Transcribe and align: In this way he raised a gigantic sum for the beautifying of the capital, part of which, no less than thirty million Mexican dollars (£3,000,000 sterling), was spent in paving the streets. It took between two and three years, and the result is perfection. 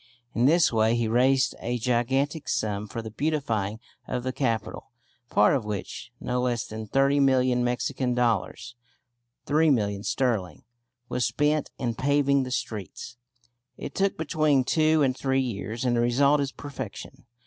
In 0.33 0.47
this 0.47 0.73
way 0.73 0.95
he 0.95 1.07
raised 1.07 1.53
a 1.59 1.77
gigantic 1.77 2.49
sum 2.49 2.87
for 2.87 3.03
the 3.03 3.11
beautifying 3.11 3.79
of 4.07 4.23
the 4.23 4.33
capital, 4.33 4.89
part 5.29 5.53
of 5.55 5.63
which, 5.63 6.11
no 6.19 6.41
less 6.41 6.65
than 6.65 6.87
thirty 6.87 7.19
million 7.19 7.63
Mexican 7.63 8.15
dollars 8.15 8.75
(£3,000,000 9.45 10.03
sterling), 10.03 10.63
was 11.07 11.27
spent 11.27 11.69
in 11.77 11.93
paving 11.93 12.41
the 12.41 12.49
streets. 12.51 13.17
It 13.77 13.93
took 13.93 14.17
between 14.17 14.63
two 14.63 15.03
and 15.03 15.15
three 15.15 15.39
years, 15.39 15.85
and 15.85 15.95
the 15.95 16.01
result 16.01 16.39
is 16.41 16.51
perfection. 16.51 17.25